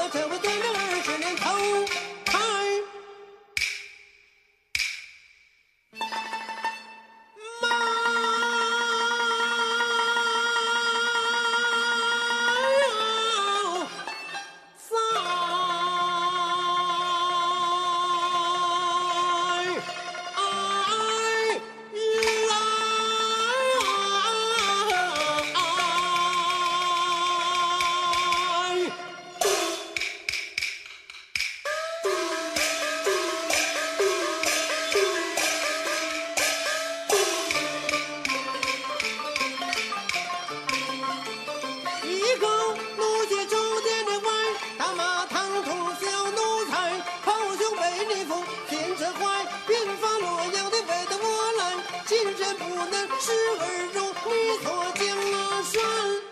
[0.00, 0.37] if it was
[52.08, 54.32] 今天不能吃儿肉，你
[54.64, 56.27] 坐江了算。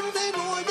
[0.00, 0.69] something would